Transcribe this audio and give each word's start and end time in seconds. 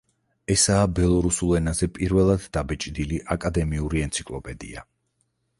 ესაა 0.53 0.85
ბელორუსულ 0.99 1.53
ენაზე 1.59 1.89
პირველად 1.99 2.49
დაბეჭდილი 2.57 3.21
აკადემიური 3.37 4.05
ენციკლოპედია. 4.07 4.89